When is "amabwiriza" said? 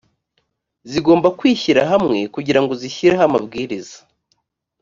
3.29-3.97